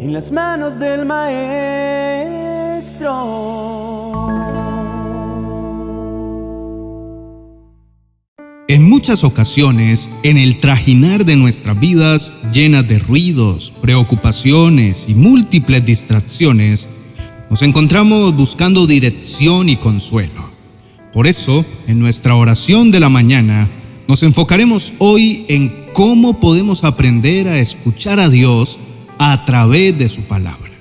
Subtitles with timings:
[0.00, 1.50] en las manos del Maestro.
[8.66, 15.84] En muchas ocasiones, en el trajinar de nuestras vidas llenas de ruidos, preocupaciones y múltiples
[15.84, 16.88] distracciones,
[17.50, 20.48] nos encontramos buscando dirección y consuelo.
[21.12, 23.70] Por eso, en nuestra oración de la mañana,
[24.08, 28.78] nos enfocaremos hoy en cómo podemos aprender a escuchar a Dios
[29.22, 30.72] a través de su palabra.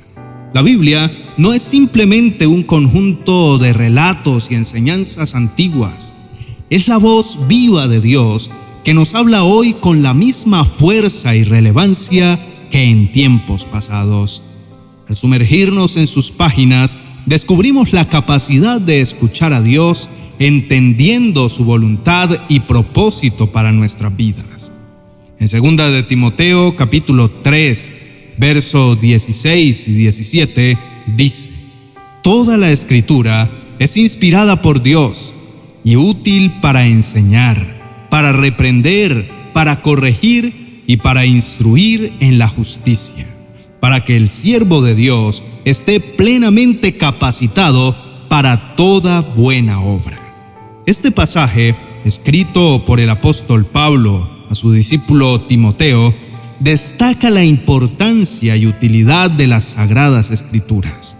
[0.53, 6.13] La Biblia no es simplemente un conjunto de relatos y enseñanzas antiguas,
[6.69, 8.49] es la voz viva de Dios
[8.85, 12.39] que nos habla hoy con la misma fuerza y relevancia
[12.71, 14.41] que en tiempos pasados.
[15.09, 22.43] Al sumergirnos en sus páginas, descubrimos la capacidad de escuchar a Dios entendiendo su voluntad
[22.47, 24.71] y propósito para nuestras vidas.
[25.39, 28.08] En 2 de Timoteo capítulo 3,
[28.39, 30.77] versos 16 y 17
[31.15, 31.49] dice,
[32.23, 35.33] Toda la escritura es inspirada por Dios
[35.83, 43.27] y útil para enseñar, para reprender, para corregir y para instruir en la justicia,
[43.79, 47.95] para que el siervo de Dios esté plenamente capacitado
[48.29, 50.81] para toda buena obra.
[50.85, 51.75] Este pasaje,
[52.05, 56.13] escrito por el apóstol Pablo a su discípulo Timoteo,
[56.59, 61.17] destaca la importancia y utilidad de las sagradas escrituras.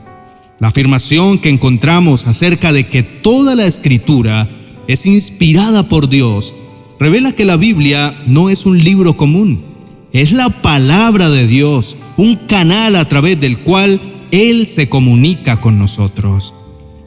[0.59, 4.49] La afirmación que encontramos acerca de que toda la escritura
[4.87, 6.53] es inspirada por Dios
[6.99, 9.63] revela que la Biblia no es un libro común,
[10.11, 15.79] es la palabra de Dios, un canal a través del cual Él se comunica con
[15.79, 16.53] nosotros.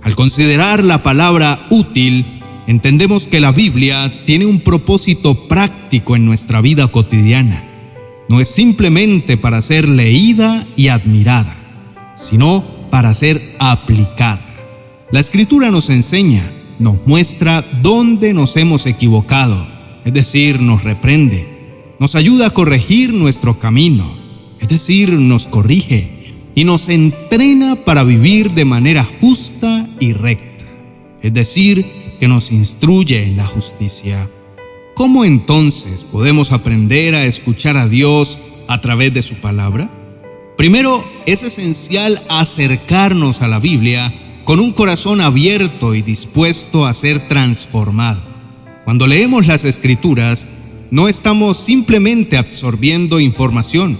[0.01, 2.25] Al considerar la palabra útil,
[2.67, 7.72] entendemos que la Biblia tiene un propósito práctico en nuestra vida cotidiana.
[8.33, 11.55] No es simplemente para ser leída y admirada,
[12.17, 14.43] sino para ser aplicada.
[15.11, 19.67] La escritura nos enseña, nos muestra dónde nos hemos equivocado,
[20.07, 21.47] es decir, nos reprende,
[22.01, 24.17] nos ayuda a corregir nuestro camino,
[24.63, 30.65] es decir, nos corrige y nos entrena para vivir de manera justa y recta,
[31.21, 31.85] es decir,
[32.19, 34.27] que nos instruye en la justicia.
[34.95, 38.39] ¿Cómo entonces podemos aprender a escuchar a Dios
[38.69, 39.91] a través de su palabra?
[40.59, 47.27] Primero, es esencial acercarnos a la Biblia con un corazón abierto y dispuesto a ser
[47.27, 48.23] transformado.
[48.85, 50.47] Cuando leemos las escrituras,
[50.91, 53.97] no estamos simplemente absorbiendo información,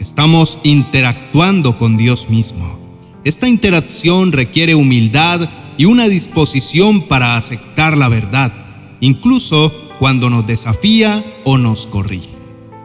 [0.00, 2.78] estamos interactuando con Dios mismo.
[3.22, 5.48] Esta interacción requiere humildad
[5.78, 8.52] y una disposición para aceptar la verdad,
[9.00, 12.28] incluso cuando nos desafía o nos corrige.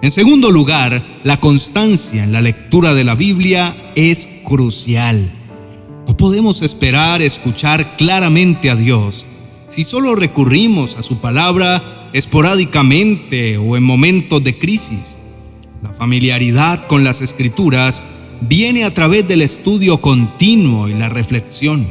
[0.04, 5.32] En segundo lugar, la constancia en la lectura de la Biblia es crucial.
[6.08, 9.26] No podemos esperar escuchar claramente a Dios
[9.68, 15.18] si solo recurrimos a su palabra esporádicamente o en momentos de crisis.
[15.82, 18.04] La familiaridad con las escrituras
[18.42, 21.88] viene a través del estudio continuo y la reflexión.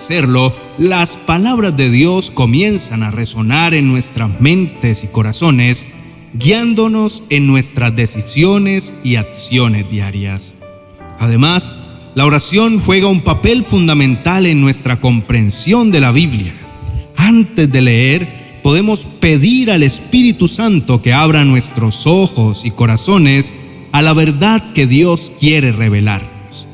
[0.00, 5.84] Hacerlo, las palabras de Dios comienzan a resonar en nuestras mentes y corazones
[6.32, 10.56] guiándonos en nuestras decisiones y acciones diarias.
[11.18, 11.76] Además,
[12.14, 16.54] la oración juega un papel fundamental en nuestra comprensión de la Biblia.
[17.18, 23.52] Antes de leer, podemos pedir al Espíritu Santo que abra nuestros ojos y corazones
[23.92, 26.66] a la verdad que Dios quiere revelarnos.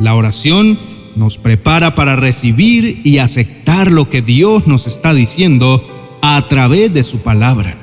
[0.00, 6.46] La oración nos prepara para recibir y aceptar lo que Dios nos está diciendo a
[6.48, 7.76] través de su palabra.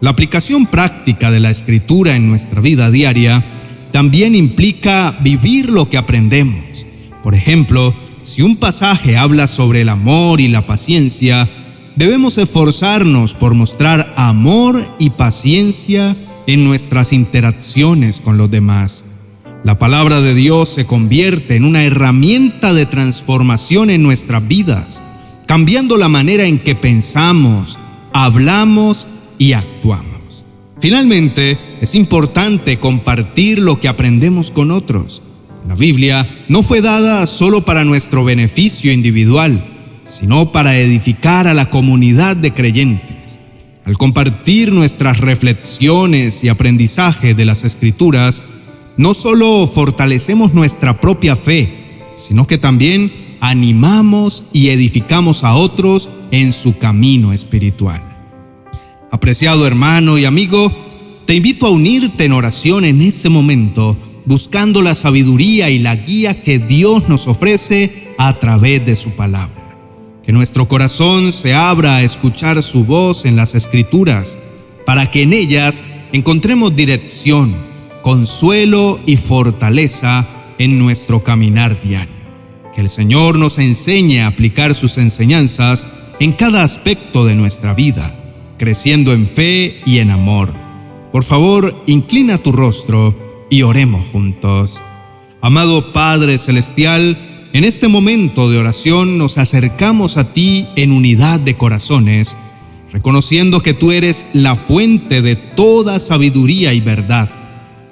[0.00, 3.44] La aplicación práctica de la escritura en nuestra vida diaria
[3.90, 6.86] también implica vivir lo que aprendemos.
[7.22, 11.48] Por ejemplo, si un pasaje habla sobre el amor y la paciencia,
[11.96, 19.04] debemos esforzarnos por mostrar amor y paciencia en nuestras interacciones con los demás.
[19.64, 25.02] La palabra de Dios se convierte en una herramienta de transformación en nuestras vidas,
[25.46, 27.76] cambiando la manera en que pensamos,
[28.12, 30.44] hablamos y actuamos.
[30.80, 35.22] Finalmente, es importante compartir lo que aprendemos con otros.
[35.66, 39.64] La Biblia no fue dada solo para nuestro beneficio individual,
[40.04, 43.40] sino para edificar a la comunidad de creyentes.
[43.84, 48.44] Al compartir nuestras reflexiones y aprendizaje de las Escrituras,
[48.98, 56.52] no solo fortalecemos nuestra propia fe, sino que también animamos y edificamos a otros en
[56.52, 58.02] su camino espiritual.
[59.10, 60.72] Apreciado hermano y amigo,
[61.26, 63.96] te invito a unirte en oración en este momento,
[64.26, 69.78] buscando la sabiduría y la guía que Dios nos ofrece a través de su palabra.
[70.24, 74.38] Que nuestro corazón se abra a escuchar su voz en las escrituras,
[74.84, 77.54] para que en ellas encontremos dirección,
[78.02, 80.26] consuelo y fortaleza
[80.58, 82.14] en nuestro caminar diario.
[82.74, 85.86] Que el Señor nos enseñe a aplicar sus enseñanzas
[86.20, 88.14] en cada aspecto de nuestra vida,
[88.58, 90.52] creciendo en fe y en amor.
[91.12, 94.80] Por favor, inclina tu rostro y oremos juntos.
[95.40, 97.16] Amado Padre Celestial,
[97.52, 102.36] en este momento de oración nos acercamos a ti en unidad de corazones,
[102.92, 107.37] reconociendo que tú eres la fuente de toda sabiduría y verdad.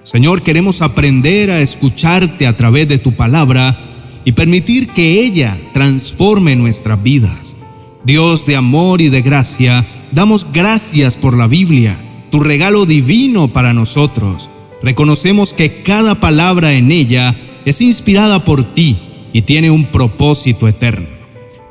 [0.06, 3.76] Señor, queremos aprender a escucharte a través de tu palabra
[4.24, 7.56] y permitir que ella transforme nuestras vidas.
[8.04, 11.98] Dios de amor y de gracia, damos gracias por la Biblia,
[12.30, 14.48] tu regalo divino para nosotros.
[14.80, 18.98] Reconocemos que cada palabra en ella es inspirada por ti
[19.32, 21.08] y tiene un propósito eterno.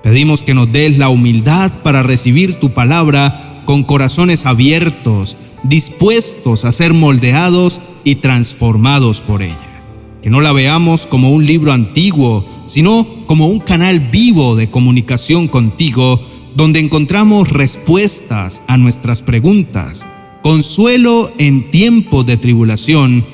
[0.04, 6.72] Pedimos que nos des la humildad para recibir tu palabra con corazones abiertos, dispuestos a
[6.72, 9.84] ser moldeados y transformados por ella.
[10.22, 15.48] Que no la veamos como un libro antiguo, sino como un canal vivo de comunicación
[15.48, 16.22] contigo,
[16.56, 20.06] donde encontramos respuestas a nuestras preguntas,
[20.42, 23.26] consuelo en tiempos de tribulación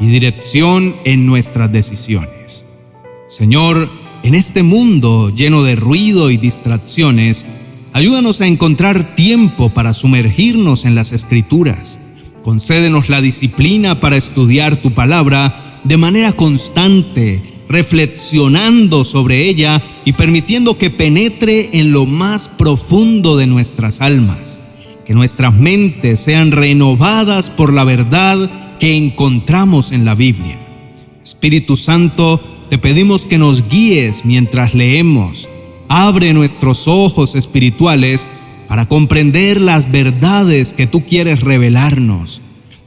[0.00, 2.66] y dirección en nuestras decisiones.
[3.28, 3.88] Señor,
[4.22, 7.46] en este mundo lleno de ruido y distracciones,
[7.92, 11.98] ayúdanos a encontrar tiempo para sumergirnos en las escrituras.
[12.42, 20.78] Concédenos la disciplina para estudiar tu palabra de manera constante, reflexionando sobre ella y permitiendo
[20.78, 24.58] que penetre en lo más profundo de nuestras almas.
[25.04, 30.58] Que nuestras mentes sean renovadas por la verdad que encontramos en la Biblia.
[31.22, 32.40] Espíritu Santo,
[32.70, 35.48] te pedimos que nos guíes mientras leemos.
[35.92, 38.28] Abre nuestros ojos espirituales
[38.68, 42.40] para comprender las verdades que tú quieres revelarnos.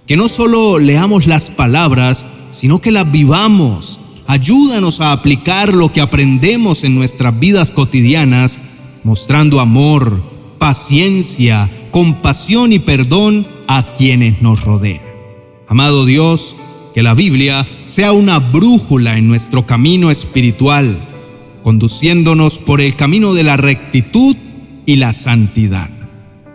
[0.08, 4.00] Que no solo leamos las palabras, sino que las vivamos.
[4.26, 8.62] Ayúdanos a aplicar lo que aprendemos en nuestras vidas cotidianas,
[9.04, 10.24] mostrando amor,
[10.58, 15.02] paciencia, compasión y perdón a quienes nos rodean.
[15.68, 16.56] Amado Dios,
[16.94, 21.13] que la Biblia sea una brújula en nuestro camino espiritual,
[21.64, 24.36] conduciéndonos por el camino de la rectitud
[24.86, 25.90] y la santidad.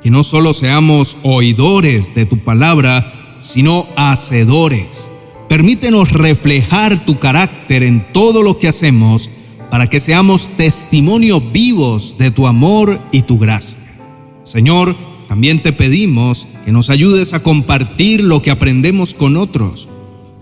[0.02, 5.10] Que no solo seamos oidores de tu palabra, sino hacedores.
[5.48, 9.30] Permítenos reflejar tu carácter en todo lo que hacemos
[9.70, 13.78] para que seamos testimonios vivos de tu amor y tu gracia.
[14.44, 14.94] Señor,
[15.26, 19.88] también te pedimos que nos ayudes a compartir lo que aprendemos con otros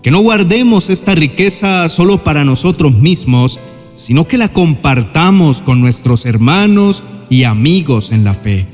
[0.07, 3.59] que no guardemos esta riqueza solo para nosotros mismos,
[3.97, 8.67] sino que la compartamos con nuestros hermanos y amigos en la fe.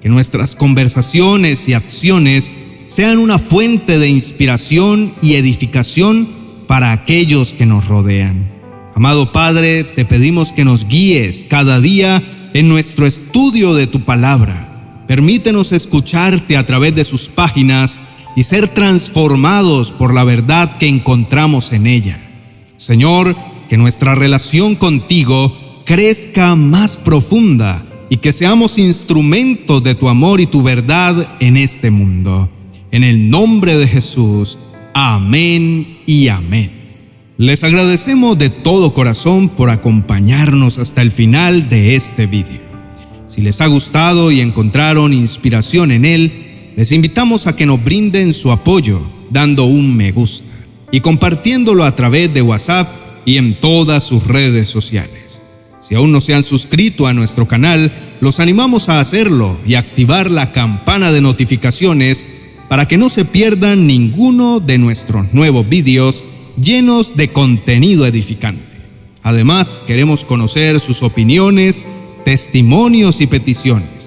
[0.00, 2.52] Que nuestras conversaciones y acciones
[2.86, 6.28] sean una fuente de inspiración y edificación
[6.68, 8.48] para aquellos que nos rodean.
[8.94, 12.22] Amado Padre, te pedimos que nos guíes cada día
[12.54, 15.04] en nuestro estudio de tu palabra.
[15.08, 17.98] Permítenos escucharte a través de sus páginas
[18.36, 22.20] y ser transformados por la verdad que encontramos en ella.
[22.76, 23.34] Señor,
[23.68, 30.46] que nuestra relación contigo crezca más profunda y que seamos instrumentos de tu amor y
[30.46, 32.48] tu verdad en este mundo.
[32.90, 34.58] En el nombre de Jesús,
[34.94, 36.70] amén y amén.
[37.36, 42.60] Les agradecemos de todo corazón por acompañarnos hasta el final de este vídeo.
[43.28, 48.32] Si les ha gustado y encontraron inspiración en él, les invitamos a que nos brinden
[48.32, 50.46] su apoyo dando un me gusta
[50.90, 52.88] y compartiéndolo a través de WhatsApp
[53.28, 55.40] y en todas sus redes sociales.
[55.80, 60.30] Si aún no se han suscrito a nuestro canal, los animamos a hacerlo y activar
[60.30, 62.24] la campana de notificaciones
[62.68, 66.24] para que no se pierdan ninguno de nuestros nuevos vídeos
[66.60, 68.76] llenos de contenido edificante.
[69.22, 71.84] Además, queremos conocer sus opiniones,
[72.24, 73.98] testimonios y peticiones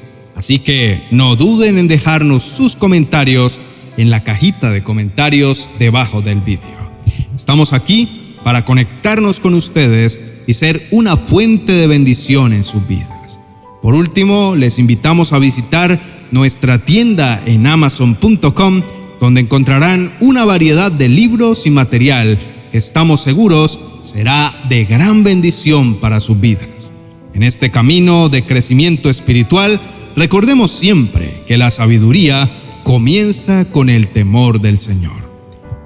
[0.42, 3.60] Así que no duden en dejarnos sus comentarios
[3.98, 6.90] en la cajita de comentarios debajo del vídeo.
[7.36, 13.40] Estamos aquí para conectarnos con ustedes y ser una fuente de bendición en sus vidas.
[13.82, 16.00] Por último, les invitamos a visitar
[16.32, 18.82] nuestra tienda en amazon.com
[19.20, 22.40] donde encontrarán una variedad de libros y material
[22.72, 26.92] que estamos seguros será de gran bendición para sus vidas.
[27.34, 29.80] En este camino de crecimiento espiritual,
[30.16, 32.50] Recordemos siempre que la sabiduría
[32.84, 35.21] comienza con el temor del Señor.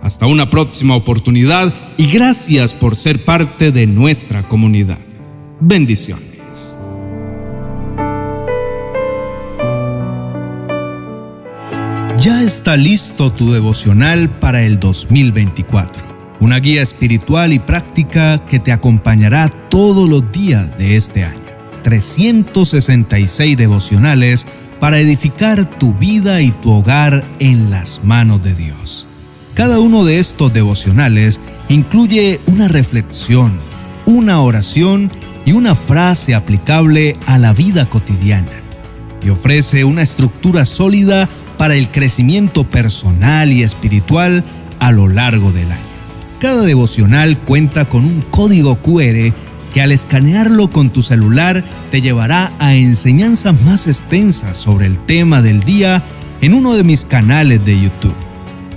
[0.06, 5.00] Hasta una próxima oportunidad y gracias por ser parte de nuestra comunidad.
[5.60, 6.78] Bendiciones.
[12.20, 16.04] Ya está listo tu devocional para el 2024.
[16.40, 21.40] Una guía espiritual y práctica que te acompañará todos los días de este año.
[21.82, 24.46] 366 devocionales
[24.80, 29.08] para edificar tu vida y tu hogar en las manos de Dios.
[29.56, 33.58] Cada uno de estos devocionales incluye una reflexión,
[34.06, 35.10] una oración
[35.46, 38.52] y una frase aplicable a la vida cotidiana
[39.24, 44.44] y ofrece una estructura sólida para el crecimiento personal y espiritual
[44.80, 45.82] a lo largo del año.
[46.42, 49.34] Cada devocional cuenta con un código QR
[49.74, 55.42] que al escanearlo con tu celular te llevará a enseñanzas más extensas sobre el tema
[55.42, 56.04] del día
[56.42, 58.25] en uno de mis canales de YouTube.